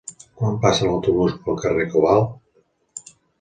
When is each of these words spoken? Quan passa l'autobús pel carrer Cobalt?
Quan 0.37 0.55
passa 0.63 0.87
l'autobús 0.87 1.35
pel 1.43 1.59
carrer 1.67 1.85
Cobalt? 1.93 3.13